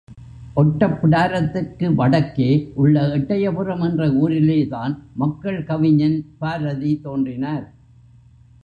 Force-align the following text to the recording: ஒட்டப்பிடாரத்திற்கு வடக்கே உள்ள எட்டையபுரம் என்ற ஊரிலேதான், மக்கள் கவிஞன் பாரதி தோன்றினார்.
ஒட்டப்பிடாரத்திற்கு 0.55 1.93
வடக்கே 1.95 2.71
உள்ள 2.73 3.07
எட்டையபுரம் 3.07 3.83
என்ற 3.89 4.07
ஊரிலேதான், 4.07 4.97
மக்கள் 5.13 5.63
கவிஞன் 5.63 6.25
பாரதி 6.37 6.99
தோன்றினார். 7.03 7.71